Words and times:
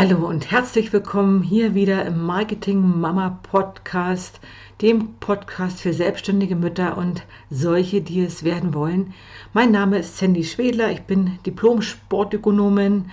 Hallo 0.00 0.28
und 0.28 0.52
herzlich 0.52 0.92
willkommen 0.92 1.42
hier 1.42 1.74
wieder 1.74 2.06
im 2.06 2.24
Marketing 2.24 3.00
Mama 3.00 3.40
Podcast, 3.42 4.38
dem 4.80 5.14
Podcast 5.14 5.80
für 5.80 5.92
selbstständige 5.92 6.54
Mütter 6.54 6.96
und 6.96 7.24
solche, 7.50 8.00
die 8.00 8.20
es 8.20 8.44
werden 8.44 8.74
wollen. 8.74 9.12
Mein 9.54 9.72
Name 9.72 9.98
ist 9.98 10.16
Sandy 10.16 10.44
Schwedler, 10.44 10.92
ich 10.92 11.02
bin 11.02 11.40
Diplom-Sportökonomin 11.44 13.10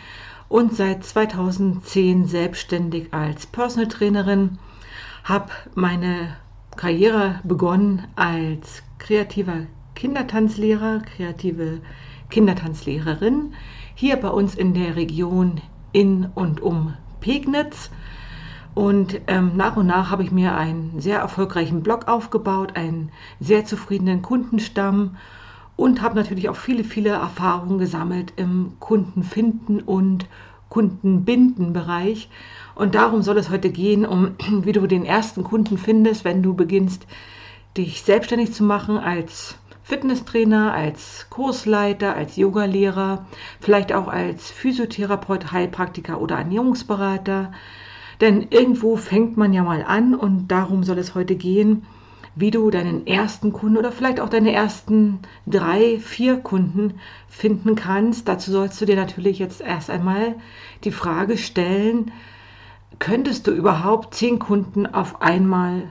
und 0.48 0.76
seit 0.76 1.04
2010 1.04 2.28
selbstständig 2.28 3.12
als 3.16 3.48
Personal 3.48 3.88
Trainerin, 3.88 4.60
habe 5.24 5.50
meine 5.74 6.38
Karriere 6.76 7.40
begonnen 7.44 8.04
als 8.16 8.84
kreativer 9.00 9.66
Kindertanzlehrer, 9.96 11.00
kreative 11.00 11.82
Kindertanzlehrerin 12.30 13.56
hier 13.96 14.18
bei 14.18 14.30
uns 14.30 14.54
in 14.54 14.76
der 14.76 14.96
Region 14.96 15.62
in 15.96 16.28
und 16.36 16.62
um 16.62 16.94
Pegnitz. 17.22 17.90
Und 18.74 19.22
ähm, 19.28 19.54
nach 19.56 19.78
und 19.78 19.88
nach 19.88 20.12
habe 20.12 20.24
ich 20.24 20.32
mir 20.32 20.56
einen 20.56 21.00
sehr 21.00 21.20
erfolgreichen 21.20 21.82
Blog 21.82 22.10
aufgebaut, 22.10 22.76
einen 22.76 23.12
sehr 23.40 23.64
zufriedenen 23.64 24.22
Kundenstamm 24.22 25.16
und 25.78 26.02
habe 26.02 26.16
natürlich 26.16 26.50
auch 26.50 26.58
viele, 26.58 26.84
viele 26.84 27.12
Erfahrungen 27.12 27.80
gesammelt 27.80 28.34
im 28.36 28.74
Kundenfinden 28.80 29.80
und 29.80 30.28
Kundenbinden-Bereich. 30.68 32.30
Und 32.76 32.96
darum 32.96 33.22
soll 33.22 33.38
es 33.38 33.50
heute 33.50 33.70
gehen, 33.70 34.06
um 34.06 34.36
wie 34.64 34.74
du 34.74 34.86
den 34.88 35.06
ersten 35.06 35.46
Kunden 35.46 35.78
findest, 35.78 36.26
wenn 36.26 36.44
du 36.44 36.54
beginnst, 36.54 37.08
dich 37.78 38.02
selbstständig 38.02 38.54
zu 38.54 38.66
machen 38.66 38.98
als 38.98 39.58
Fitnesstrainer, 39.88 40.74
als 40.74 41.28
Kursleiter, 41.30 42.16
als 42.16 42.38
Yogalehrer, 42.38 43.28
vielleicht 43.60 43.94
auch 43.94 44.08
als 44.08 44.50
Physiotherapeut, 44.50 45.52
Heilpraktiker 45.52 46.20
oder 46.20 46.38
Ernährungsberater. 46.38 47.52
Denn 48.20 48.48
irgendwo 48.50 48.96
fängt 48.96 49.38
man 49.38 49.54
ja 49.54 49.62
mal 49.62 49.84
an 49.88 50.16
und 50.16 50.48
darum 50.48 50.84
soll 50.84 50.98
es 50.98 51.14
heute 51.14 51.36
gehen, 51.36 51.86
wie 52.34 52.50
du 52.50 52.72
deinen 52.72 53.06
ersten 53.06 53.54
Kunden 53.54 53.78
oder 53.78 53.92
vielleicht 53.92 54.20
auch 54.20 54.30
deine 54.30 54.54
ersten 54.54 55.20
drei, 55.46 56.00
vier 56.00 56.38
Kunden 56.38 56.96
finden 57.28 57.76
kannst. 57.76 58.28
Dazu 58.28 58.52
sollst 58.52 58.82
du 58.82 58.86
dir 58.86 58.96
natürlich 58.96 59.38
jetzt 59.38 59.62
erst 59.62 59.92
einmal 59.92 60.34
die 60.84 60.92
Frage 60.92 61.38
stellen, 61.38 62.12
könntest 62.98 63.46
du 63.46 63.52
überhaupt 63.52 64.16
zehn 64.16 64.40
Kunden 64.40 64.88
auf 64.88 65.22
einmal 65.22 65.84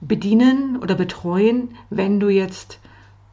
bedienen 0.00 0.78
oder 0.80 0.94
betreuen, 0.94 1.76
wenn 1.90 2.20
du 2.20 2.30
jetzt 2.30 2.80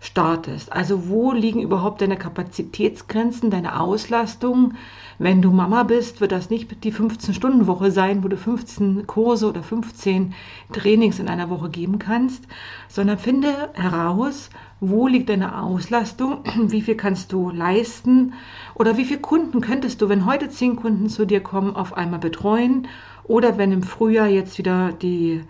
startest. 0.01 0.73
Also 0.73 1.07
wo 1.07 1.31
liegen 1.31 1.61
überhaupt 1.61 2.01
deine 2.01 2.17
Kapazitätsgrenzen, 2.17 3.51
deine 3.51 3.79
Auslastung? 3.79 4.73
Wenn 5.19 5.43
du 5.43 5.51
Mama 5.51 5.83
bist, 5.83 6.19
wird 6.19 6.31
das 6.31 6.49
nicht 6.49 6.83
die 6.83 6.91
15-Stunden-Woche 6.91 7.91
sein, 7.91 8.23
wo 8.23 8.27
du 8.27 8.35
15 8.35 9.05
Kurse 9.05 9.47
oder 9.47 9.61
15 9.61 10.33
Trainings 10.73 11.19
in 11.19 11.27
einer 11.27 11.51
Woche 11.51 11.69
geben 11.69 11.99
kannst, 11.99 12.43
sondern 12.87 13.19
finde 13.19 13.69
heraus, 13.73 14.49
wo 14.79 15.07
liegt 15.07 15.29
deine 15.29 15.61
Auslastung, 15.61 16.39
wie 16.63 16.81
viel 16.81 16.95
kannst 16.95 17.31
du 17.31 17.51
leisten 17.51 18.33
oder 18.73 18.97
wie 18.97 19.05
viele 19.05 19.21
Kunden 19.21 19.61
könntest 19.61 20.01
du, 20.01 20.09
wenn 20.09 20.25
heute 20.25 20.49
10 20.49 20.77
Kunden 20.77 21.09
zu 21.09 21.25
dir 21.25 21.41
kommen, 21.41 21.75
auf 21.75 21.95
einmal 21.95 22.19
betreuen 22.19 22.87
oder 23.23 23.59
wenn 23.59 23.71
im 23.71 23.83
Frühjahr 23.83 24.27
jetzt 24.27 24.57
wieder 24.57 24.91
die 24.91 25.43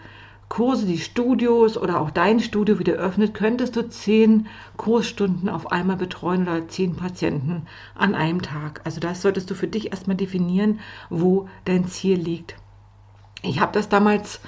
Kurse, 0.52 0.85
die 0.85 0.97
Studios 0.97 1.77
oder 1.77 2.02
auch 2.02 2.11
dein 2.11 2.41
Studio 2.41 2.77
wieder 2.77 2.95
öffnet, 2.95 3.33
könntest 3.33 3.77
du 3.77 3.88
zehn 3.88 4.47
Kursstunden 4.75 5.47
auf 5.47 5.71
einmal 5.71 5.95
betreuen 5.95 6.41
oder 6.41 6.67
zehn 6.67 6.97
Patienten 6.97 7.67
an 7.95 8.16
einem 8.16 8.41
Tag. 8.41 8.81
Also 8.83 8.99
das 8.99 9.22
solltest 9.22 9.49
du 9.49 9.55
für 9.55 9.67
dich 9.67 9.94
erstmal 9.94 10.17
definieren, 10.17 10.81
wo 11.09 11.47
dein 11.63 11.88
Ziel 11.88 12.17
liegt. 12.17 12.57
Ich 13.44 13.61
habe 13.61 13.72
das 13.72 13.88
damals 13.88 14.41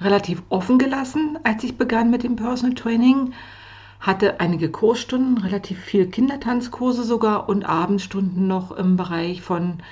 relativ 0.00 0.44
offen 0.48 0.78
gelassen, 0.78 1.40
als 1.42 1.64
ich 1.64 1.76
begann 1.76 2.08
mit 2.08 2.22
dem 2.22 2.36
Personal 2.36 2.76
Training. 2.76 3.32
Hatte 3.98 4.38
einige 4.38 4.70
Kursstunden, 4.70 5.38
relativ 5.38 5.80
viel 5.80 6.06
Kindertanzkurse 6.06 7.02
sogar 7.02 7.48
und 7.48 7.64
Abendstunden 7.64 8.46
noch 8.46 8.70
im 8.70 8.96
Bereich 8.96 9.42
von 9.42 9.82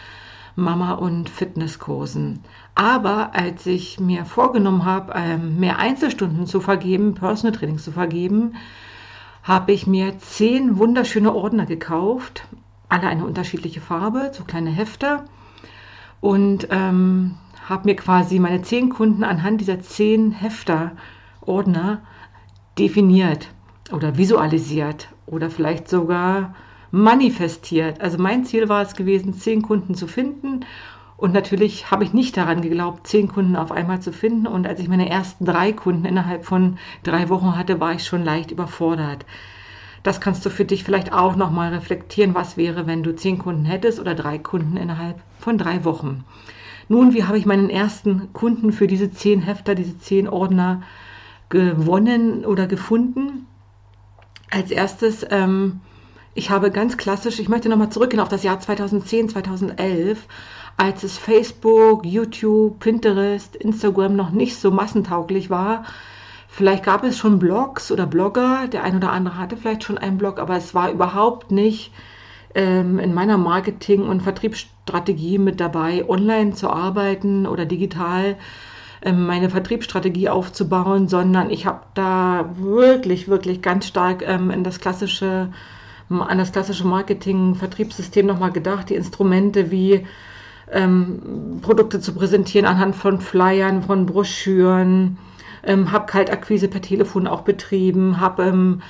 Mama- 0.56 0.94
und 0.94 1.28
Fitnesskursen. 1.28 2.40
Aber 2.74 3.34
als 3.34 3.66
ich 3.66 4.00
mir 4.00 4.24
vorgenommen 4.24 4.84
habe, 4.84 5.12
ähm, 5.14 5.60
mehr 5.60 5.78
Einzelstunden 5.78 6.46
zu 6.46 6.60
vergeben, 6.60 7.14
Personal 7.14 7.56
Training 7.56 7.78
zu 7.78 7.92
vergeben, 7.92 8.54
habe 9.42 9.72
ich 9.72 9.86
mir 9.86 10.18
zehn 10.18 10.78
wunderschöne 10.78 11.32
Ordner 11.32 11.66
gekauft, 11.66 12.48
alle 12.88 13.06
eine 13.06 13.24
unterschiedliche 13.24 13.80
Farbe, 13.80 14.32
so 14.32 14.44
kleine 14.44 14.70
Hefter 14.70 15.26
und 16.20 16.68
ähm, 16.70 17.34
habe 17.68 17.84
mir 17.84 17.96
quasi 17.96 18.38
meine 18.38 18.62
zehn 18.62 18.88
Kunden 18.88 19.24
anhand 19.24 19.60
dieser 19.60 19.80
zehn 19.80 20.32
Hefter, 20.32 20.92
Ordner 21.42 22.00
definiert 22.78 23.48
oder 23.92 24.16
visualisiert 24.16 25.08
oder 25.26 25.50
vielleicht 25.50 25.88
sogar 25.88 26.54
manifestiert. 26.90 28.00
Also 28.00 28.18
mein 28.18 28.44
Ziel 28.44 28.68
war 28.68 28.82
es 28.82 28.94
gewesen, 28.94 29.34
zehn 29.34 29.62
Kunden 29.62 29.94
zu 29.94 30.06
finden. 30.06 30.64
Und 31.16 31.32
natürlich 31.32 31.90
habe 31.90 32.04
ich 32.04 32.12
nicht 32.12 32.36
daran 32.36 32.60
geglaubt, 32.60 33.06
zehn 33.06 33.28
Kunden 33.28 33.56
auf 33.56 33.72
einmal 33.72 34.00
zu 34.00 34.12
finden. 34.12 34.46
Und 34.46 34.66
als 34.66 34.80
ich 34.80 34.88
meine 34.88 35.08
ersten 35.08 35.46
drei 35.46 35.72
Kunden 35.72 36.04
innerhalb 36.04 36.44
von 36.44 36.78
drei 37.02 37.28
Wochen 37.28 37.56
hatte, 37.56 37.80
war 37.80 37.92
ich 37.92 38.04
schon 38.04 38.24
leicht 38.24 38.50
überfordert. 38.50 39.24
Das 40.02 40.20
kannst 40.20 40.44
du 40.46 40.50
für 40.50 40.64
dich 40.64 40.84
vielleicht 40.84 41.12
auch 41.12 41.34
nochmal 41.34 41.72
reflektieren. 41.72 42.34
Was 42.34 42.56
wäre, 42.56 42.86
wenn 42.86 43.02
du 43.02 43.16
zehn 43.16 43.38
Kunden 43.38 43.64
hättest 43.64 43.98
oder 43.98 44.14
drei 44.14 44.38
Kunden 44.38 44.76
innerhalb 44.76 45.18
von 45.40 45.58
drei 45.58 45.84
Wochen? 45.84 46.24
Nun, 46.88 47.14
wie 47.14 47.24
habe 47.24 47.38
ich 47.38 47.46
meinen 47.46 47.70
ersten 47.70 48.32
Kunden 48.32 48.72
für 48.72 48.86
diese 48.86 49.10
zehn 49.10 49.40
Hefter, 49.40 49.74
diese 49.74 49.98
zehn 49.98 50.28
Ordner 50.28 50.82
gewonnen 51.48 52.44
oder 52.44 52.66
gefunden? 52.66 53.46
Als 54.50 54.70
erstes 54.70 55.26
ähm, 55.30 55.80
ich 56.36 56.50
habe 56.50 56.70
ganz 56.70 56.98
klassisch, 56.98 57.40
ich 57.40 57.48
möchte 57.48 57.70
nochmal 57.70 57.88
zurückgehen 57.88 58.20
auf 58.20 58.28
das 58.28 58.42
Jahr 58.42 58.60
2010, 58.60 59.30
2011, 59.30 60.26
als 60.76 61.02
es 61.02 61.16
Facebook, 61.16 62.04
YouTube, 62.04 62.78
Pinterest, 62.78 63.56
Instagram 63.56 64.14
noch 64.14 64.30
nicht 64.30 64.56
so 64.56 64.70
massentauglich 64.70 65.48
war. 65.48 65.84
Vielleicht 66.46 66.84
gab 66.84 67.04
es 67.04 67.16
schon 67.16 67.38
Blogs 67.38 67.90
oder 67.90 68.06
Blogger, 68.06 68.68
der 68.68 68.84
ein 68.84 68.96
oder 68.96 69.12
andere 69.12 69.38
hatte 69.38 69.56
vielleicht 69.56 69.84
schon 69.84 69.96
einen 69.96 70.18
Blog, 70.18 70.38
aber 70.38 70.56
es 70.56 70.74
war 70.74 70.90
überhaupt 70.90 71.50
nicht 71.52 71.90
ähm, 72.54 72.98
in 72.98 73.14
meiner 73.14 73.38
Marketing- 73.38 74.06
und 74.06 74.20
Vertriebsstrategie 74.22 75.38
mit 75.38 75.58
dabei, 75.58 76.06
online 76.06 76.52
zu 76.52 76.68
arbeiten 76.68 77.46
oder 77.46 77.64
digital 77.64 78.36
ähm, 79.00 79.24
meine 79.24 79.48
Vertriebsstrategie 79.48 80.28
aufzubauen, 80.28 81.08
sondern 81.08 81.48
ich 81.50 81.64
habe 81.64 81.80
da 81.94 82.50
wirklich, 82.56 83.26
wirklich 83.26 83.62
ganz 83.62 83.86
stark 83.86 84.22
ähm, 84.26 84.50
in 84.50 84.64
das 84.64 84.80
klassische 84.80 85.48
an 86.08 86.38
das 86.38 86.52
klassische 86.52 86.86
Marketing-Vertriebssystem 86.86 88.26
nochmal 88.26 88.52
gedacht, 88.52 88.90
die 88.90 88.94
Instrumente 88.94 89.70
wie 89.70 90.06
ähm, 90.70 91.58
Produkte 91.62 92.00
zu 92.00 92.14
präsentieren 92.14 92.66
anhand 92.66 92.96
von 92.96 93.20
Flyern, 93.20 93.82
von 93.82 94.06
Broschüren, 94.06 95.18
ähm, 95.62 95.92
habe 95.92 96.06
Kaltakquise 96.06 96.68
per 96.68 96.82
Telefon 96.82 97.26
auch 97.26 97.42
betrieben, 97.42 98.20
habe 98.20 98.44
ähm, 98.44 98.82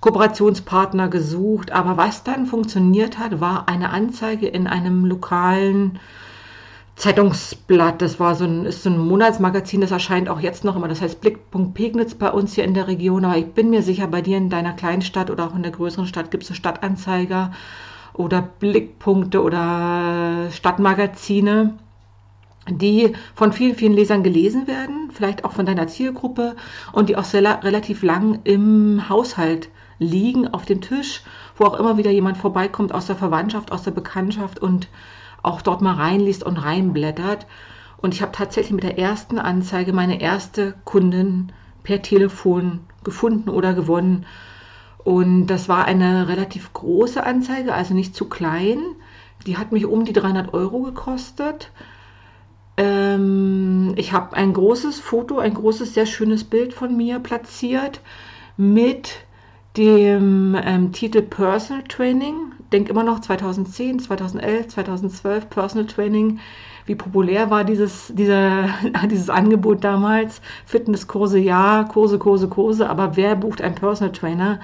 Kooperationspartner 0.00 1.08
gesucht. 1.08 1.72
Aber 1.72 1.96
was 1.96 2.24
dann 2.24 2.46
funktioniert 2.46 3.18
hat, 3.18 3.40
war 3.40 3.68
eine 3.68 3.90
Anzeige 3.90 4.46
in 4.46 4.66
einem 4.66 5.04
lokalen 5.04 5.98
Zeitungsblatt. 6.96 8.02
Das 8.02 8.20
war 8.20 8.34
so 8.34 8.44
ein, 8.44 8.64
ist 8.64 8.82
so 8.82 8.90
ein 8.90 8.98
Monatsmagazin, 8.98 9.80
das 9.80 9.90
erscheint 9.90 10.28
auch 10.28 10.40
jetzt 10.40 10.64
noch 10.64 10.76
immer. 10.76 10.88
Das 10.88 11.00
heißt 11.00 11.20
Blickpunkt 11.20 11.74
Pegnitz 11.74 12.14
bei 12.14 12.30
uns 12.30 12.54
hier 12.54 12.64
in 12.64 12.74
der 12.74 12.88
Region. 12.88 13.24
Aber 13.24 13.36
ich 13.36 13.46
bin 13.46 13.70
mir 13.70 13.82
sicher, 13.82 14.06
bei 14.06 14.22
dir 14.22 14.36
in 14.36 14.50
deiner 14.50 14.72
kleinen 14.72 15.02
Stadt 15.02 15.30
oder 15.30 15.46
auch 15.46 15.54
in 15.54 15.62
der 15.62 15.72
größeren 15.72 16.06
Stadt 16.06 16.30
gibt 16.30 16.44
es 16.44 16.48
so 16.48 16.54
Stadtanzeiger 16.54 17.52
oder 18.14 18.42
Blickpunkte 18.42 19.42
oder 19.42 20.48
Stadtmagazine, 20.50 21.74
die 22.68 23.14
von 23.34 23.52
vielen, 23.52 23.74
vielen 23.74 23.94
Lesern 23.94 24.22
gelesen 24.22 24.66
werden, 24.66 25.10
vielleicht 25.12 25.44
auch 25.44 25.52
von 25.52 25.66
deiner 25.66 25.88
Zielgruppe 25.88 26.56
und 26.92 27.08
die 27.08 27.16
auch 27.16 27.24
sehr, 27.24 27.64
relativ 27.64 28.02
lang 28.02 28.40
im 28.44 29.08
Haushalt 29.08 29.68
liegen, 29.98 30.48
auf 30.48 30.64
dem 30.64 30.80
Tisch, 30.80 31.22
wo 31.56 31.64
auch 31.64 31.78
immer 31.78 31.96
wieder 31.96 32.10
jemand 32.10 32.36
vorbeikommt 32.36 32.92
aus 32.92 33.06
der 33.06 33.16
Verwandtschaft, 33.16 33.72
aus 33.72 33.82
der 33.82 33.92
Bekanntschaft 33.92 34.58
und 34.58 34.88
auch 35.42 35.62
dort 35.62 35.82
mal 35.82 35.94
reinliest 35.94 36.44
und 36.44 36.56
reinblättert. 36.56 37.46
Und 37.98 38.14
ich 38.14 38.22
habe 38.22 38.32
tatsächlich 38.32 38.72
mit 38.72 38.84
der 38.84 38.98
ersten 38.98 39.38
Anzeige 39.38 39.92
meine 39.92 40.20
erste 40.20 40.74
Kundin 40.84 41.52
per 41.82 42.02
Telefon 42.02 42.80
gefunden 43.04 43.48
oder 43.48 43.74
gewonnen. 43.74 44.26
Und 44.98 45.46
das 45.46 45.68
war 45.68 45.84
eine 45.84 46.28
relativ 46.28 46.72
große 46.72 47.24
Anzeige, 47.24 47.74
also 47.74 47.94
nicht 47.94 48.14
zu 48.14 48.28
klein. 48.28 48.78
Die 49.46 49.56
hat 49.56 49.72
mich 49.72 49.86
um 49.86 50.04
die 50.04 50.12
300 50.12 50.54
Euro 50.54 50.82
gekostet. 50.82 51.70
Ähm, 52.76 53.92
ich 53.96 54.12
habe 54.12 54.36
ein 54.36 54.52
großes 54.52 55.00
Foto, 55.00 55.38
ein 55.38 55.54
großes, 55.54 55.94
sehr 55.94 56.06
schönes 56.06 56.44
Bild 56.44 56.72
von 56.72 56.96
mir 56.96 57.18
platziert 57.18 58.00
mit 58.56 59.24
dem 59.76 60.56
ähm, 60.62 60.92
Titel 60.92 61.22
Personal 61.22 61.84
Training 61.84 62.52
denke 62.72 62.90
immer 62.90 63.04
noch 63.04 63.20
2010, 63.20 64.00
2011, 64.00 64.68
2012 64.68 65.50
Personal 65.50 65.86
Training. 65.86 66.40
Wie 66.86 66.94
populär 66.94 67.50
war 67.50 67.64
dieses, 67.64 68.12
dieser, 68.14 68.68
dieses 69.10 69.30
Angebot 69.30 69.84
damals? 69.84 70.40
Fitnesskurse, 70.66 71.38
ja, 71.38 71.84
Kurse, 71.84 72.18
Kurse, 72.18 72.48
Kurse, 72.48 72.88
aber 72.88 73.16
wer 73.16 73.36
bucht 73.36 73.62
einen 73.62 73.74
Personal 73.74 74.12
Trainer? 74.12 74.60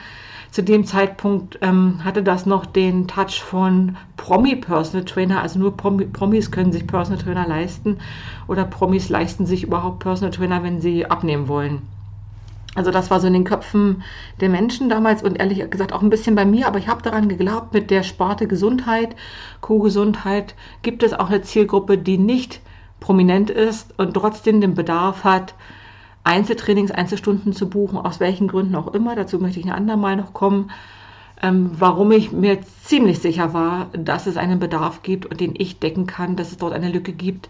Zu 0.50 0.62
dem 0.62 0.87
Zeitpunkt 0.87 1.58
ähm, 1.60 2.02
hatte 2.05 2.22
das 2.22 2.46
noch 2.46 2.64
den 2.64 3.06
Touch 3.06 3.43
von 3.43 3.96
Promi-Personal 4.16 5.05
Trainer, 5.05 5.43
also 5.43 5.58
nur 5.58 5.76
Promi 5.76 6.06
Promis 6.06 6.50
können 6.50 6.72
sich 6.72 6.87
Personal 6.87 7.22
Trainer 7.22 7.46
leisten 7.46 7.99
oder 8.46 8.64
Promis 8.64 9.10
leisten 9.10 9.44
sich 9.44 9.64
überhaupt 9.64 9.99
Personal 9.99 10.32
Trainer, 10.32 10.62
wenn 10.62 10.81
sie 10.81 11.05
abnehmen 11.05 11.49
wollen. 11.49 11.82
Also 12.78 12.92
das 12.92 13.10
war 13.10 13.19
so 13.19 13.26
in 13.26 13.32
den 13.32 13.42
Köpfen 13.42 14.04
der 14.40 14.48
Menschen 14.48 14.88
damals 14.88 15.25
und 15.25 15.40
ehrlich 15.40 15.69
gesagt 15.69 15.92
auch 15.92 16.00
ein 16.00 16.10
bisschen 16.10 16.36
bei 16.36 16.44
mir, 16.44 16.69
aber 16.69 16.78
ich 16.78 16.86
habe 16.86 17.02
daran 17.02 17.28
geglaubt, 17.28 17.75
mit 17.75 17.90
der 17.90 18.04
Sparte 18.04 18.46
Gesundheit, 18.46 19.16
Co-Gesundheit 19.60 20.54
gibt 20.82 21.02
es 21.02 21.12
auch 21.12 21.28
eine 21.28 21.42
Zielgruppe, 21.42 21.98
die 21.98 22.19
nicht 22.19 22.60
prominent 23.00 23.50
ist 23.50 23.98
und 23.98 24.14
trotzdem 24.14 24.60
den 24.60 24.75
Bedarf 24.75 25.25
hat, 25.25 25.54
Einzeltrainings, 26.22 26.92
Einzelstunden 26.92 27.52
zu 27.52 27.69
buchen, 27.69 27.98
aus 27.98 28.20
welchen 28.20 28.46
Gründen 28.46 28.76
auch 28.76 28.94
immer. 28.94 29.16
Dazu 29.16 29.40
möchte 29.40 29.58
ich 29.58 29.66
ein 29.66 29.72
andermal 29.72 30.14
noch 30.14 30.32
kommen. 30.32 30.70
Ähm, 31.42 31.72
warum 31.72 32.12
ich 32.12 32.31
mir 32.31 32.60
ziemlich 32.84 33.19
sicher 33.19 33.54
war, 33.54 33.88
dass 33.92 34.28
es 34.28 34.36
einen 34.36 34.60
Bedarf 34.60 35.02
gibt 35.02 35.26
und 35.26 35.40
den 35.40 35.54
ich 35.56 35.81
decken 35.81 36.06
kann, 36.06 36.36
dass 36.36 36.52
es 36.52 36.58
dort 36.58 36.74
eine 36.74 36.90
Lücke 36.90 37.12
gibt. 37.12 37.48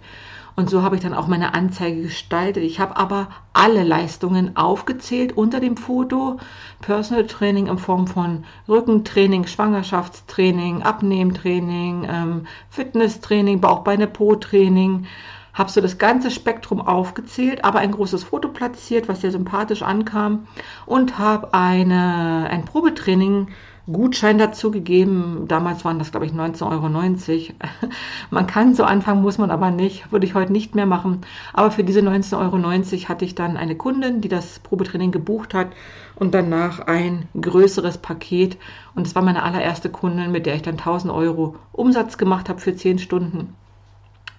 Und 0.59 0.69
so 0.69 0.83
habe 0.83 0.97
ich 0.97 1.03
dann 1.03 1.15
auch 1.15 1.29
meine 1.29 1.55
Anzeige 1.55 2.03
gestaltet. 2.03 2.65
Ich 2.65 2.81
habe 2.81 2.97
aber 2.97 3.29
alle 3.53 3.85
Leistungen 3.85 4.57
aufgezählt 4.57 5.37
unter 5.37 5.61
dem 5.61 5.77
Foto. 5.77 6.39
Personal 6.81 7.29
Training 7.29 7.69
in 7.69 7.79
Form 7.79 8.09
von 8.09 8.43
Rückentraining, 8.69 9.47
Schwangerschaftstraining, 9.47 10.83
Abnehmtraining, 10.83 12.09
ähm, 12.11 12.47
Fitnesstraining, 12.71 13.61
Bauchbeine-Po-Training 13.61 15.07
habe 15.55 15.71
so 15.71 15.81
das 15.81 15.97
ganze 15.97 16.33
Spektrum 16.33 16.81
aufgezählt, 16.81 17.65
aber 17.65 17.79
ein 17.79 17.93
großes 17.93 18.25
Foto 18.25 18.49
platziert, 18.49 19.09
was 19.09 19.21
sehr 19.21 19.31
sympathisch 19.31 19.83
ankam 19.83 20.49
und 20.87 21.19
habe 21.19 21.55
ein 21.55 22.65
Probetraining 22.65 23.49
Gutschein 23.93 24.39
dazu 24.39 24.71
gegeben. 24.71 25.47
Damals 25.49 25.85
waren 25.85 25.99
das, 25.99 26.11
glaube 26.11 26.27
ich, 26.27 26.33
19,90 26.33 26.63
Euro. 26.71 26.89
man 28.31 28.47
kann 28.47 28.75
so 28.75 28.85
anfangen, 28.85 29.23
muss 29.23 29.39
man 29.39 29.51
aber 29.51 29.71
nicht. 29.71 30.13
Würde 30.13 30.27
ich 30.27 30.35
heute 30.35 30.53
nicht 30.53 30.75
mehr 30.75 30.87
machen. 30.87 31.23
Aber 31.53 31.71
für 31.71 31.85
diese 31.85 32.01
19,90 32.01 32.37
Euro 32.37 33.09
hatte 33.09 33.25
ich 33.25 33.35
dann 33.35 33.57
eine 33.57 33.77
Kundin, 33.77 34.21
die 34.21 34.29
das 34.29 34.59
Probetraining 34.59 35.11
gebucht 35.11 35.55
hat 35.55 35.69
und 36.17 36.35
danach 36.35 36.81
ein 36.81 37.29
größeres 37.41 37.99
Paket. 37.99 38.59
Und 38.95 39.07
es 39.07 39.15
war 39.15 39.23
meine 39.23 39.43
allererste 39.43 39.89
Kundin, 39.89 40.33
mit 40.33 40.47
der 40.47 40.55
ich 40.55 40.63
dann 40.63 40.79
1000 40.79 41.13
Euro 41.13 41.57
Umsatz 41.73 42.19
gemacht 42.19 42.49
habe 42.49 42.61
für 42.61 42.77
10 42.77 42.99
Stunden. 42.99 43.55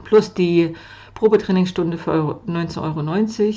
Plus 0.04 0.34
die 0.34 0.76
Probetrainingsstunde 1.16 1.98
für 1.98 2.40
19,90 2.48 2.80
Euro. 2.82 3.56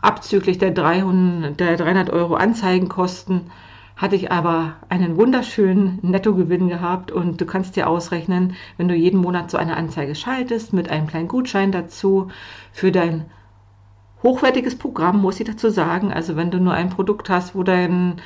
Abzüglich 0.00 0.58
der 0.58 0.70
300, 0.70 1.58
der 1.58 1.76
300 1.76 2.10
Euro 2.10 2.34
Anzeigenkosten 2.34 3.50
hatte 3.96 4.16
ich 4.16 4.32
aber 4.32 4.74
einen 4.88 5.16
wunderschönen 5.16 5.98
Nettogewinn 6.02 6.68
gehabt 6.68 7.12
und 7.12 7.40
du 7.40 7.46
kannst 7.46 7.76
dir 7.76 7.88
ausrechnen, 7.88 8.54
wenn 8.76 8.88
du 8.88 8.94
jeden 8.94 9.20
Monat 9.20 9.50
so 9.50 9.56
eine 9.56 9.76
Anzeige 9.76 10.14
schaltest 10.14 10.72
mit 10.72 10.90
einem 10.90 11.06
kleinen 11.06 11.28
Gutschein 11.28 11.70
dazu 11.70 12.28
für 12.72 12.90
dein 12.90 13.26
hochwertiges 14.22 14.76
Programm, 14.76 15.20
muss 15.20 15.38
ich 15.38 15.46
dazu 15.46 15.70
sagen. 15.70 16.12
Also 16.12 16.34
wenn 16.34 16.50
du 16.50 16.58
nur 16.58 16.72
ein 16.72 16.90
Produkt 16.90 17.30
hast, 17.30 17.54
wo 17.54 17.62
dein 17.62 18.16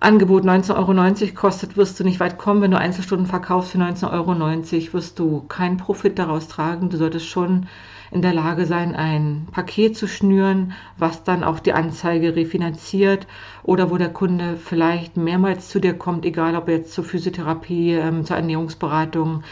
Angebot 0.00 0.44
19,90 0.44 0.74
Euro 0.76 1.34
kostet, 1.34 1.76
wirst 1.76 2.00
du 2.00 2.04
nicht 2.04 2.18
weit 2.18 2.38
kommen. 2.38 2.62
Wenn 2.62 2.70
du 2.70 2.78
Einzelstunden 2.78 3.26
verkaufst 3.26 3.72
für 3.72 3.78
19,90 3.78 4.12
Euro, 4.12 4.92
wirst 4.94 5.18
du 5.18 5.42
keinen 5.48 5.76
Profit 5.76 6.18
daraus 6.18 6.48
tragen. 6.48 6.88
Du 6.88 6.96
solltest 6.96 7.26
schon 7.26 7.66
in 8.10 8.22
der 8.22 8.32
Lage 8.32 8.66
sein, 8.66 8.94
ein 8.94 9.46
Paket 9.52 9.96
zu 9.96 10.06
schnüren, 10.06 10.72
was 10.96 11.24
dann 11.24 11.44
auch 11.44 11.58
die 11.58 11.72
Anzeige 11.72 12.36
refinanziert 12.36 13.26
oder 13.62 13.90
wo 13.90 13.96
der 13.96 14.12
Kunde 14.12 14.56
vielleicht 14.56 15.16
mehrmals 15.16 15.68
zu 15.68 15.80
dir 15.80 15.94
kommt, 15.94 16.24
egal 16.24 16.56
ob 16.56 16.68
jetzt 16.68 16.92
zur 16.92 17.04
Physiotherapie, 17.04 17.92
ähm, 17.94 18.24
zur 18.24 18.36
Ernährungsberatung, 18.36 19.42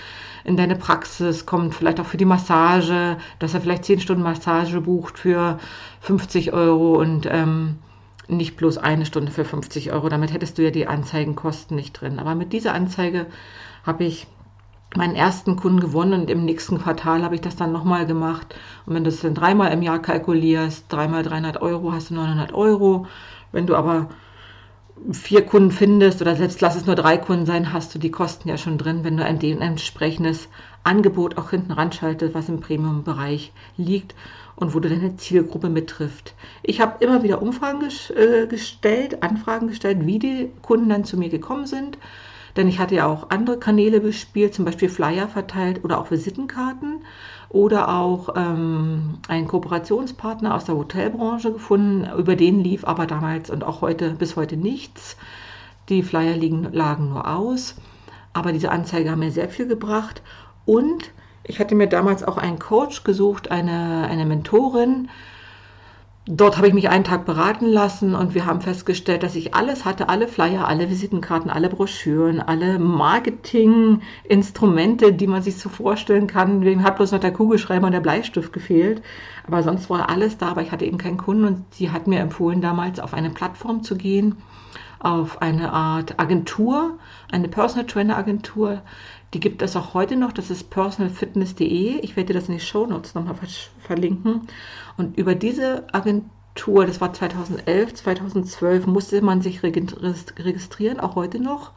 in 0.44 0.56
deine 0.56 0.76
Praxis 0.76 1.44
kommt, 1.44 1.74
vielleicht 1.74 1.98
auch 1.98 2.06
für 2.06 2.16
die 2.16 2.24
Massage, 2.24 3.16
dass 3.40 3.54
er 3.54 3.60
vielleicht 3.60 3.84
10 3.84 4.00
Stunden 4.00 4.22
Massage 4.22 4.80
bucht 4.80 5.18
für 5.18 5.58
50 6.00 6.52
Euro 6.52 7.00
und 7.00 7.26
ähm, 7.28 7.78
nicht 8.28 8.56
bloß 8.56 8.78
eine 8.78 9.06
Stunde 9.06 9.32
für 9.32 9.44
50 9.44 9.92
Euro. 9.92 10.08
Damit 10.08 10.32
hättest 10.32 10.58
du 10.58 10.62
ja 10.62 10.70
die 10.70 10.86
Anzeigenkosten 10.86 11.76
nicht 11.76 12.00
drin. 12.00 12.20
Aber 12.20 12.36
mit 12.36 12.52
dieser 12.52 12.74
Anzeige 12.74 13.26
habe 13.84 14.04
ich 14.04 14.28
meinen 14.94 15.16
ersten 15.16 15.56
Kunden 15.56 15.80
gewonnen 15.80 16.20
und 16.20 16.30
im 16.30 16.44
nächsten 16.44 16.78
Quartal 16.78 17.22
habe 17.22 17.34
ich 17.34 17.40
das 17.40 17.56
dann 17.56 17.72
nochmal 17.72 18.06
gemacht. 18.06 18.54
Und 18.86 18.94
wenn 18.94 19.04
du 19.04 19.10
es 19.10 19.20
dann 19.20 19.34
dreimal 19.34 19.72
im 19.72 19.82
Jahr 19.82 20.00
kalkulierst, 20.00 20.86
dreimal 20.88 21.22
300 21.22 21.60
Euro, 21.60 21.92
hast 21.92 22.10
du 22.10 22.14
900 22.14 22.52
Euro. 22.54 23.06
Wenn 23.52 23.66
du 23.66 23.74
aber 23.74 24.08
vier 25.12 25.44
Kunden 25.44 25.70
findest 25.70 26.22
oder 26.22 26.36
selbst 26.36 26.60
lass 26.60 26.76
es 26.76 26.86
nur 26.86 26.96
drei 26.96 27.18
Kunden 27.18 27.46
sein, 27.46 27.72
hast 27.72 27.94
du 27.94 27.98
die 27.98 28.10
Kosten 28.10 28.48
ja 28.48 28.56
schon 28.56 28.78
drin, 28.78 29.04
wenn 29.04 29.16
du 29.16 29.24
ein 29.24 29.40
entsprechendes 29.40 30.48
Angebot 30.84 31.36
auch 31.36 31.50
hinten 31.50 31.72
ranschaltest, 31.72 32.34
was 32.34 32.48
im 32.48 32.60
Premium-Bereich 32.60 33.52
liegt 33.76 34.14
und 34.54 34.74
wo 34.74 34.80
du 34.80 34.88
deine 34.88 35.16
Zielgruppe 35.16 35.68
mittrifft. 35.68 36.34
Ich 36.62 36.80
habe 36.80 37.04
immer 37.04 37.22
wieder 37.22 37.42
Umfragen 37.42 37.80
ges 37.80 38.10
äh, 38.10 38.46
gestellt, 38.48 39.22
Anfragen 39.22 39.68
gestellt, 39.68 40.06
wie 40.06 40.18
die 40.18 40.50
Kunden 40.62 40.88
dann 40.88 41.04
zu 41.04 41.18
mir 41.18 41.28
gekommen 41.28 41.66
sind 41.66 41.98
denn 42.56 42.68
ich 42.68 42.78
hatte 42.78 42.94
ja 42.94 43.06
auch 43.06 43.30
andere 43.30 43.58
Kanäle 43.58 44.00
bespielt, 44.00 44.54
zum 44.54 44.64
Beispiel 44.64 44.88
Flyer 44.88 45.28
verteilt 45.28 45.84
oder 45.84 45.98
auch 45.98 46.10
Visitenkarten 46.10 47.02
oder 47.48 47.88
auch 47.88 48.30
ähm, 48.36 49.18
einen 49.28 49.46
Kooperationspartner 49.46 50.54
aus 50.54 50.64
der 50.64 50.76
Hotelbranche 50.76 51.52
gefunden. 51.52 52.08
Über 52.18 52.34
den 52.36 52.62
lief 52.62 52.84
aber 52.84 53.06
damals 53.06 53.50
und 53.50 53.64
auch 53.64 53.82
heute 53.82 54.10
bis 54.10 54.36
heute 54.36 54.56
nichts. 54.56 55.16
Die 55.88 56.02
Flyer 56.02 56.36
liegen, 56.36 56.72
lagen 56.72 57.10
nur 57.10 57.28
aus. 57.28 57.76
Aber 58.32 58.52
diese 58.52 58.70
Anzeige 58.70 59.10
haben 59.10 59.20
mir 59.20 59.30
sehr 59.30 59.48
viel 59.48 59.66
gebracht. 59.66 60.22
Und 60.64 61.12
ich 61.44 61.60
hatte 61.60 61.74
mir 61.74 61.86
damals 61.86 62.24
auch 62.24 62.36
einen 62.36 62.58
Coach 62.58 63.04
gesucht, 63.04 63.50
eine, 63.50 64.08
eine 64.10 64.26
Mentorin, 64.26 65.08
Dort 66.28 66.56
habe 66.56 66.66
ich 66.66 66.74
mich 66.74 66.88
einen 66.88 67.04
Tag 67.04 67.24
beraten 67.24 67.66
lassen 67.66 68.16
und 68.16 68.34
wir 68.34 68.46
haben 68.46 68.60
festgestellt, 68.60 69.22
dass 69.22 69.36
ich 69.36 69.54
alles 69.54 69.84
hatte, 69.84 70.08
alle 70.08 70.26
Flyer, 70.26 70.66
alle 70.66 70.90
Visitenkarten, 70.90 71.52
alle 71.52 71.68
Broschüren, 71.68 72.40
alle 72.40 72.80
Marketinginstrumente, 72.80 75.12
die 75.12 75.28
man 75.28 75.42
sich 75.42 75.58
so 75.58 75.68
vorstellen 75.68 76.26
kann. 76.26 76.62
Wem 76.62 76.82
hat 76.82 76.96
bloß 76.96 77.12
noch 77.12 77.20
der 77.20 77.32
Kugelschreiber 77.32 77.86
und 77.86 77.92
der 77.92 78.00
Bleistift 78.00 78.52
gefehlt. 78.52 79.02
Aber 79.46 79.62
sonst 79.62 79.88
war 79.88 80.10
alles 80.10 80.36
da, 80.36 80.48
aber 80.48 80.62
ich 80.62 80.72
hatte 80.72 80.84
eben 80.84 80.98
keinen 80.98 81.16
Kunden 81.16 81.44
und 81.44 81.72
sie 81.72 81.92
hat 81.92 82.08
mir 82.08 82.18
empfohlen, 82.18 82.60
damals 82.60 82.98
auf 82.98 83.14
eine 83.14 83.30
Plattform 83.30 83.84
zu 83.84 83.96
gehen, 83.96 84.34
auf 85.06 85.40
eine 85.40 85.72
Art 85.72 86.18
Agentur, 86.18 86.98
eine 87.30 87.48
Personal 87.48 87.86
Trainer 87.86 88.16
Agentur, 88.16 88.82
die 89.34 89.40
gibt 89.40 89.62
es 89.62 89.76
auch 89.76 89.94
heute 89.94 90.16
noch. 90.16 90.32
Das 90.32 90.50
ist 90.50 90.68
personalfitness.de. 90.70 92.00
Ich 92.00 92.16
werde 92.16 92.32
dir 92.32 92.40
das 92.40 92.48
in 92.48 92.54
die 92.54 92.60
Show 92.60 92.86
Notes 92.86 93.14
nochmal 93.14 93.36
verlinken. 93.78 94.48
Und 94.96 95.16
über 95.16 95.36
diese 95.36 95.84
Agentur, 95.92 96.28
das 96.56 97.00
war 97.00 97.12
2011, 97.12 97.94
2012, 97.94 98.86
musste 98.86 99.20
man 99.22 99.42
sich 99.42 99.62
registrieren, 99.62 100.98
auch 100.98 101.14
heute 101.14 101.38
noch, 101.38 101.72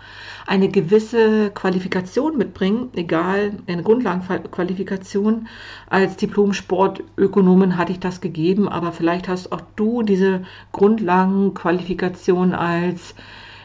eine 0.47 0.69
gewisse 0.69 1.51
Qualifikation 1.51 2.37
mitbringen, 2.37 2.89
egal, 2.95 3.51
eine 3.67 3.83
Grundlagenqualifikation. 3.83 5.47
Als 5.89 6.15
Diplom-Sportökonomin 6.17 7.77
hatte 7.77 7.91
ich 7.91 7.99
das 7.99 8.21
gegeben, 8.21 8.69
aber 8.69 8.91
vielleicht 8.91 9.27
hast 9.27 9.51
auch 9.51 9.61
du 9.75 10.01
diese 10.01 10.43
Grundlagenqualifikation 10.71 12.53
als 12.53 13.15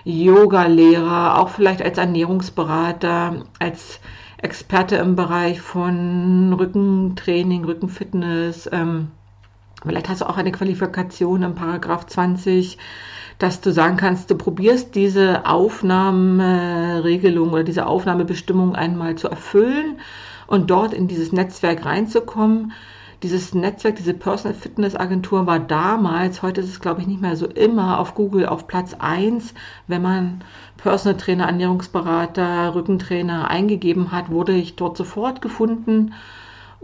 Yoga-Lehrer, 0.05 1.39
auch 1.39 1.49
vielleicht 1.49 1.81
als 1.83 1.97
Ernährungsberater, 1.97 3.45
als 3.59 4.01
Experte 4.39 4.97
im 4.97 5.17
Bereich 5.17 5.61
von 5.61 6.53
Rückentraining, 6.53 7.65
Rückenfitness. 7.65 8.69
Ähm, 8.73 9.09
vielleicht 9.85 10.09
hast 10.09 10.23
du 10.23 10.29
auch 10.29 10.37
eine 10.37 10.53
Qualifikation 10.53 11.43
im 11.43 11.55
Paragraph 11.55 12.07
20, 12.07 12.79
dass 13.39 13.61
du 13.61 13.73
sagen 13.73 13.97
kannst, 13.97 14.31
du 14.31 14.37
probierst 14.37 14.95
diese 14.95 15.47
Aufnahmeregelung 15.47 17.53
oder 17.53 17.65
diese 17.65 17.87
Aufnahmebestimmung 17.87 18.75
einmal 18.75 19.17
zu 19.17 19.29
erfüllen 19.29 19.99
und 20.47 20.71
dort 20.71 20.95
in 20.95 21.09
dieses 21.09 21.33
Netzwerk 21.33 21.85
reinzukommen 21.85 22.73
dieses 23.25 23.55
Netzwerk, 23.55 23.97
diese 23.97 24.13
Personal 24.13 24.55
Fitness 24.55 24.95
Agentur 24.95 25.47
war 25.47 25.59
damals, 25.59 26.43
heute 26.43 26.61
ist 26.61 26.69
es 26.69 26.81
glaube 26.81 27.01
ich 27.01 27.07
nicht 27.07 27.23
mehr 27.23 27.37
so 27.37 27.47
immer, 27.47 27.99
auf 27.99 28.15
Google 28.15 28.45
auf 28.45 28.67
Platz 28.67 28.95
1. 28.99 29.55
Wenn 29.87 30.03
man 30.03 30.45
Personal 30.77 31.17
Trainer, 31.17 31.47
Ernährungsberater, 31.47 32.75
Rückentrainer 32.75 33.49
eingegeben 33.49 34.13
hat, 34.13 34.31
wurde 34.31 34.53
ich 34.53 34.77
dort 34.77 34.99
sofort 34.99 35.41
gefunden 35.41 36.13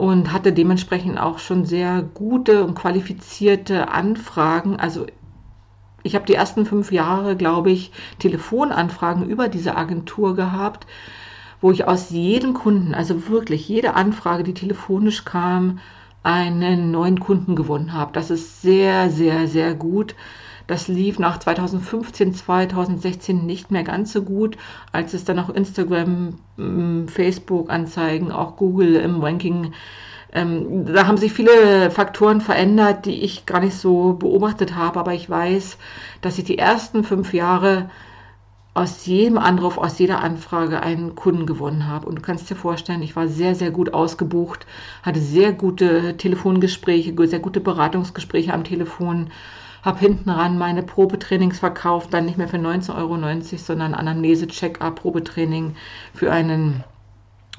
und 0.01 0.33
hatte 0.33 0.55
dementsprechend 0.55 1.21
auch 1.21 1.39
schon 1.39 1.67
sehr 1.67 2.01
gute 2.01 2.65
und 2.65 2.75
qualifizierte 2.75 3.91
Anfragen. 3.91 4.81
Also 4.81 5.05
ich 6.03 6.15
habe 6.15 6.25
die 6.25 6.35
ersten 6.35 6.65
fünf 6.65 6.91
Jahre, 6.91 7.37
glaube 7.37 7.71
ich, 7.71 7.93
Telefonanfragen 8.19 9.29
über 9.29 9.49
diese 9.49 9.77
Agentur 9.77 10.35
gehabt, 10.35 10.87
wo 11.61 11.71
ich 11.71 11.87
aus 11.87 12.09
jedem 12.09 12.55
Kunden, 12.55 12.95
also 12.95 13.29
wirklich 13.29 13.69
jede 13.69 13.93
Anfrage, 13.93 14.43
die 14.43 14.55
telefonisch 14.55 15.27
kam, 15.27 15.81
einen 16.23 16.91
neuen 16.91 17.21
Kunden 17.21 17.55
gewonnen 17.55 17.93
habe. 17.93 18.13
Das 18.15 18.31
ist 18.31 18.63
sehr, 18.63 19.11
sehr, 19.11 19.49
sehr 19.49 19.75
gut. 19.75 20.15
Das 20.71 20.87
lief 20.87 21.19
nach 21.19 21.41
2015, 21.41 22.33
2016 22.33 23.45
nicht 23.45 23.73
mehr 23.73 23.83
ganz 23.83 24.13
so 24.13 24.23
gut, 24.23 24.57
als 24.93 25.15
es 25.15 25.25
dann 25.25 25.41
auch 25.41 25.51
Instagram, 25.51 26.39
mm, 26.57 27.09
Facebook-Anzeigen, 27.09 28.31
auch 28.31 28.55
Google 28.57 28.95
im 28.95 29.21
Ranking 29.21 29.73
ähm, 30.33 30.87
da 30.87 31.09
haben 31.09 31.17
sich 31.17 31.33
viele 31.33 31.91
Faktoren 31.91 32.41
verändert, 32.41 33.05
die 33.05 33.25
ich 33.25 33.47
gar 33.47 33.59
nicht 33.59 33.75
so 33.75 34.13
beobachtet 34.13 34.77
habe, 34.77 35.01
aber 35.01 35.13
ich 35.13 35.29
weiß, 35.29 35.77
dass 36.21 36.39
ich 36.39 36.45
die 36.45 36.57
ersten 36.57 37.03
fünf 37.03 37.35
Jahre 37.35 37.91
aus 38.73 39.07
jedem 39.07 39.39
Anruf, 39.39 39.77
aus 39.77 39.99
jeder 39.99 40.21
Anfrage 40.21 40.85
einen 40.85 41.17
Kunden 41.17 41.47
gewonnen 41.47 41.89
habe. 41.89 42.07
Und 42.07 42.15
du 42.15 42.23
kannst 42.23 42.49
dir 42.49 42.55
vorstellen, 42.55 43.03
ich 43.03 43.17
war 43.17 43.27
sehr, 43.27 43.57
sehr 43.57 43.73
gut 43.73 43.93
ausgebucht, 43.93 44.67
hatte 45.03 45.19
sehr 45.19 45.53
gute 45.53 46.17
Telefongespräche, 46.17 47.13
sehr 47.27 47.41
gute 47.41 47.61
Beratungsgespräche 47.61 48.55
am 48.55 48.63
Telefon, 48.63 49.31
habe 49.83 49.99
hinten 49.99 50.31
ran 50.31 50.59
meine 50.59 50.83
Probetrainings 50.83 51.59
verkauft, 51.59 52.13
dann 52.13 52.27
nicht 52.27 52.39
mehr 52.39 52.49
für 52.49 52.59
19,90 52.59 52.97
Euro, 52.97 53.57
sondern 53.57 53.95
Anamnese-Check-up, 53.95 54.97
Probetraining 54.97 55.75
für 56.15 56.31
einen 56.31 56.85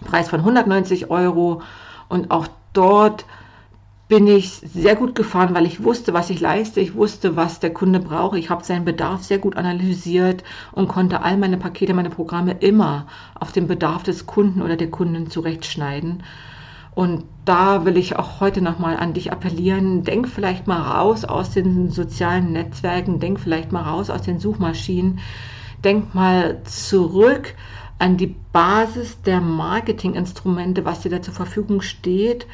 Preis 0.06 0.30
von 0.30 0.40
190 0.40 1.10
Euro. 1.10 1.62
Und 2.10 2.32
auch 2.32 2.48
dort 2.74 3.26
bin 4.08 4.28
ich 4.28 4.50
sehr 4.50 4.98
gut 4.98 5.16
gefahren, 5.16 5.56
weil 5.56 5.66
ich 5.66 5.84
wusste, 5.84 6.14
was 6.14 6.30
ich 6.30 6.42
leiste. 6.42 6.82
Ich 6.82 6.96
wusste, 6.96 7.38
was 7.38 7.62
der 7.62 7.74
Kunde 7.74 8.02
braucht. 8.02 8.38
Ich 8.38 8.50
habe 8.50 8.64
seinen 8.64 8.84
Bedarf 8.84 9.24
sehr 9.24 9.38
gut 9.38 9.56
analysiert 9.56 10.44
und 10.74 10.90
konnte 10.90 11.22
all 11.22 11.38
meine 11.38 11.56
Pakete, 11.56 11.94
meine 11.94 12.10
Programme 12.10 12.52
immer 12.60 13.08
auf 13.40 13.54
den 13.54 13.68
Bedarf 13.68 14.04
des 14.04 14.26
Kunden 14.26 14.62
oder 14.62 14.76
der 14.76 14.92
Kundin 14.92 15.30
zurechtschneiden. 15.30 16.24
Und 16.94 17.24
da 17.46 17.86
will 17.86 17.98
ich 17.98 18.18
auch 18.18 18.40
heute 18.40 18.62
nochmal 18.62 18.98
an 18.98 19.14
dich 19.14 19.32
appellieren. 19.32 20.04
Denk 20.04 20.28
vielleicht 20.28 20.68
mal 20.68 20.82
raus 20.82 21.26
aus 21.26 21.52
den 21.52 21.90
sozialen 21.90 22.52
Netzwerken, 22.52 23.20
denk 23.20 23.40
vielleicht 23.40 23.72
mal 23.72 23.84
raus 23.84 24.10
aus 24.10 24.22
den 24.22 24.40
Suchmaschinen, 24.40 25.20
denk 25.84 26.14
mal 26.14 26.62
zurück 26.64 27.56
an 27.98 28.18
die 28.18 28.36
Basis 28.52 29.22
der 29.22 29.42
Marketinginstrumente, 29.42 30.86
was 30.86 31.02
dir 31.02 31.10
da 31.10 31.22
zur 31.22 31.34
Verfügung 31.34 31.82
steht 31.82 32.48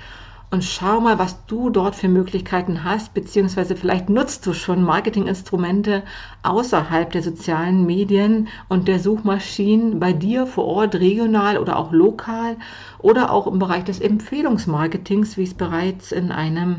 und 0.50 0.64
schau 0.64 1.02
mal, 1.02 1.20
was 1.20 1.46
du 1.46 1.70
dort 1.70 1.96
für 1.96 2.08
Möglichkeiten 2.08 2.86
hast, 2.86 3.14
beziehungsweise 3.14 3.76
vielleicht 3.76 4.10
nutzt 4.10 4.48
du 4.48 4.54
schon 4.54 4.82
Marketinginstrumente 4.82 6.04
außerhalb 6.42 7.12
der 7.12 7.22
sozialen 7.22 7.86
Medien 7.86 8.48
und 8.70 8.88
der 8.88 9.00
Suchmaschinen 9.00 10.00
bei 10.00 10.14
dir 10.14 10.48
vor 10.48 10.64
Ort, 10.66 10.96
regional 10.96 11.58
oder 11.58 11.78
auch 11.78 11.92
lokal 11.92 12.56
oder 13.00 13.32
auch 13.32 13.46
im 13.48 13.60
Bereich 13.60 13.84
des 13.84 14.00
Empfehlungsmarketings, 14.00 15.36
wie 15.36 15.44
ich 15.44 15.50
es 15.50 15.56
bereits 15.56 16.14
in 16.14 16.32
einem 16.32 16.78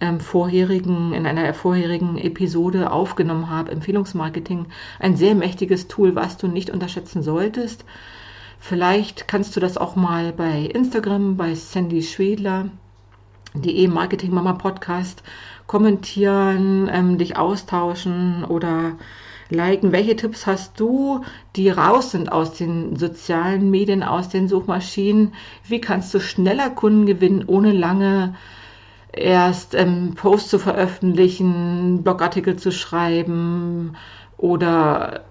ähm, 0.00 0.18
vorherigen, 0.18 1.12
in 1.12 1.24
einer 1.24 1.54
vorherigen 1.54 2.18
Episode 2.18 2.90
aufgenommen 2.90 3.48
habe. 3.48 3.70
Empfehlungsmarketing, 3.70 4.66
ein 4.98 5.16
sehr 5.16 5.36
mächtiges 5.36 5.86
Tool, 5.86 6.16
was 6.16 6.36
du 6.36 6.48
nicht 6.48 6.70
unterschätzen 6.70 7.22
solltest. 7.22 7.84
Vielleicht 8.58 9.28
kannst 9.28 9.54
du 9.54 9.60
das 9.60 9.76
auch 9.76 9.94
mal 9.94 10.32
bei 10.32 10.62
Instagram, 10.62 11.36
bei 11.36 11.54
Sandy 11.54 12.02
Schwedler 12.02 12.70
die 13.54 13.78
E-Marketing 13.78 14.32
Mama 14.32 14.52
Podcast 14.54 15.22
kommentieren, 15.66 16.90
ähm, 16.92 17.18
dich 17.18 17.36
austauschen 17.36 18.44
oder 18.44 18.96
liken. 19.50 19.92
Welche 19.92 20.16
Tipps 20.16 20.46
hast 20.46 20.78
du, 20.78 21.24
die 21.56 21.70
raus 21.70 22.10
sind 22.10 22.30
aus 22.30 22.54
den 22.54 22.96
sozialen 22.96 23.70
Medien, 23.70 24.02
aus 24.02 24.28
den 24.28 24.48
Suchmaschinen? 24.48 25.34
Wie 25.66 25.80
kannst 25.80 26.12
du 26.14 26.20
schneller 26.20 26.70
Kunden 26.70 27.06
gewinnen, 27.06 27.44
ohne 27.46 27.72
lange 27.72 28.34
erst 29.12 29.74
ähm, 29.74 30.14
Posts 30.14 30.50
zu 30.50 30.58
veröffentlichen, 30.58 32.02
Blogartikel 32.02 32.56
zu 32.56 32.70
schreiben 32.70 33.96
oder 34.36 35.24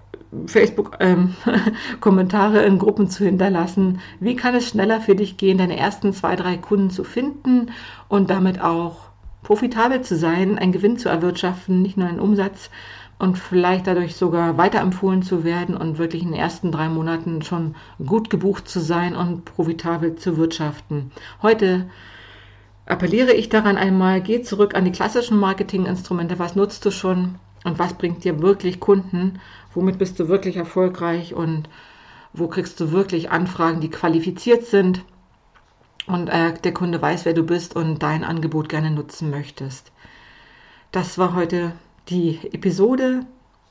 Facebook-Kommentare 0.46 2.60
ähm, 2.60 2.66
in 2.72 2.78
Gruppen 2.78 3.10
zu 3.10 3.24
hinterlassen. 3.24 4.00
Wie 4.20 4.36
kann 4.36 4.54
es 4.54 4.68
schneller 4.68 5.00
für 5.00 5.14
dich 5.14 5.36
gehen, 5.36 5.58
deine 5.58 5.76
ersten 5.76 6.12
zwei, 6.12 6.36
drei 6.36 6.56
Kunden 6.56 6.90
zu 6.90 7.04
finden 7.04 7.70
und 8.08 8.30
damit 8.30 8.60
auch 8.60 9.08
profitabel 9.42 10.02
zu 10.02 10.16
sein, 10.16 10.58
einen 10.58 10.72
Gewinn 10.72 10.98
zu 10.98 11.08
erwirtschaften, 11.08 11.80
nicht 11.80 11.96
nur 11.96 12.08
einen 12.08 12.20
Umsatz 12.20 12.70
und 13.18 13.38
vielleicht 13.38 13.86
dadurch 13.86 14.16
sogar 14.16 14.58
weiterempfohlen 14.58 15.22
zu 15.22 15.44
werden 15.44 15.76
und 15.76 15.98
wirklich 15.98 16.22
in 16.22 16.32
den 16.32 16.40
ersten 16.40 16.70
drei 16.70 16.88
Monaten 16.88 17.42
schon 17.42 17.74
gut 18.04 18.30
gebucht 18.30 18.68
zu 18.68 18.80
sein 18.80 19.16
und 19.16 19.44
profitabel 19.44 20.16
zu 20.16 20.36
wirtschaften. 20.36 21.10
Heute 21.42 21.86
appelliere 22.86 23.32
ich 23.32 23.48
daran 23.48 23.76
einmal, 23.76 24.20
geh 24.20 24.42
zurück 24.42 24.74
an 24.74 24.84
die 24.84 24.92
klassischen 24.92 25.38
Marketinginstrumente. 25.38 26.38
Was 26.38 26.54
nutzt 26.54 26.84
du 26.84 26.90
schon? 26.90 27.36
Und 27.64 27.78
was 27.78 27.94
bringt 27.94 28.24
dir 28.24 28.40
wirklich 28.40 28.80
Kunden, 28.80 29.40
womit 29.74 29.98
bist 29.98 30.18
du 30.20 30.28
wirklich 30.28 30.56
erfolgreich 30.56 31.34
und 31.34 31.68
wo 32.32 32.48
kriegst 32.48 32.78
du 32.80 32.92
wirklich 32.92 33.30
Anfragen, 33.30 33.80
die 33.80 33.90
qualifiziert 33.90 34.64
sind 34.64 35.04
und 36.06 36.28
äh, 36.28 36.54
der 36.54 36.72
Kunde 36.72 37.00
weiß, 37.00 37.24
wer 37.24 37.34
du 37.34 37.42
bist 37.42 37.76
und 37.76 38.02
dein 38.02 38.24
Angebot 38.24 38.68
gerne 38.68 38.90
nutzen 38.90 39.30
möchtest. 39.30 39.92
Das 40.92 41.18
war 41.18 41.34
heute 41.34 41.72
die 42.08 42.38
Episode 42.52 43.26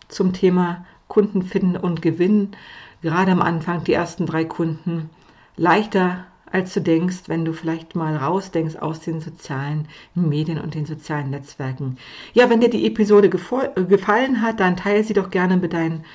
zum 0.07 0.33
Thema 0.33 0.85
Kunden 1.07 1.41
finden 1.41 1.77
und 1.77 2.01
gewinnen. 2.01 2.55
Gerade 3.01 3.31
am 3.31 3.41
Anfang 3.41 3.83
die 3.83 3.93
ersten 3.93 4.25
drei 4.25 4.45
Kunden 4.45 5.09
leichter 5.55 6.25
als 6.51 6.73
du 6.73 6.81
denkst, 6.81 7.23
wenn 7.27 7.45
du 7.45 7.53
vielleicht 7.53 7.95
mal 7.95 8.15
rausdenkst 8.15 8.77
aus 8.77 8.99
den 8.99 9.21
sozialen 9.21 9.87
Medien 10.15 10.59
und 10.59 10.75
den 10.75 10.85
sozialen 10.85 11.29
Netzwerken. 11.29 11.97
Ja, 12.33 12.49
wenn 12.49 12.61
dir 12.61 12.69
die 12.69 12.85
Episode 12.85 13.27
äh, 13.27 13.83
gefallen 13.83 14.41
hat, 14.41 14.59
dann 14.59 14.77
teile 14.77 15.03
sie 15.03 15.13
doch 15.13 15.29
gerne 15.29 15.57
mit 15.57 15.73
deinen 15.73 16.05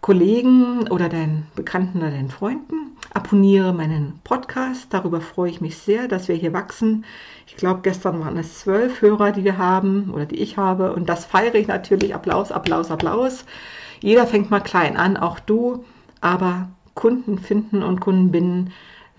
Kollegen 0.00 0.88
oder 0.88 1.08
deinen 1.08 1.46
Bekannten 1.56 1.98
oder 1.98 2.10
deinen 2.10 2.30
Freunden. 2.30 2.96
Abonniere 3.14 3.72
meinen 3.72 4.20
Podcast. 4.22 4.86
Darüber 4.90 5.20
freue 5.20 5.50
ich 5.50 5.60
mich 5.60 5.76
sehr, 5.78 6.08
dass 6.08 6.28
wir 6.28 6.36
hier 6.36 6.52
wachsen. 6.52 7.04
Ich 7.46 7.56
glaube, 7.56 7.80
gestern 7.82 8.20
waren 8.20 8.36
es 8.36 8.60
zwölf 8.60 9.00
Hörer, 9.00 9.32
die 9.32 9.44
wir 9.44 9.58
haben 9.58 10.10
oder 10.12 10.26
die 10.26 10.38
ich 10.38 10.56
habe. 10.56 10.92
Und 10.92 11.08
das 11.08 11.24
feiere 11.24 11.56
ich 11.56 11.66
natürlich. 11.66 12.14
Applaus, 12.14 12.52
Applaus, 12.52 12.90
Applaus. 12.90 13.44
Jeder 14.00 14.26
fängt 14.26 14.50
mal 14.50 14.60
klein 14.60 14.96
an, 14.96 15.16
auch 15.16 15.40
du. 15.40 15.84
Aber 16.20 16.68
Kunden 16.94 17.38
finden 17.38 17.82
und 17.82 18.00
Kunden 18.00 18.30
binden 18.30 18.72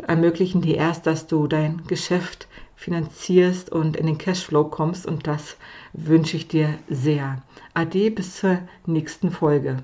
ermöglichen 0.07 0.61
dir 0.61 0.77
erst, 0.77 1.05
dass 1.05 1.27
du 1.27 1.47
dein 1.47 1.83
Geschäft 1.87 2.47
finanzierst 2.75 3.71
und 3.71 3.97
in 3.97 4.05
den 4.05 4.17
Cashflow 4.17 4.65
kommst 4.65 5.05
und 5.05 5.27
das 5.27 5.57
wünsche 5.93 6.37
ich 6.37 6.47
dir 6.47 6.73
sehr. 6.87 7.41
Ade 7.73 8.09
bis 8.11 8.37
zur 8.37 8.59
nächsten 8.85 9.31
Folge. 9.31 9.83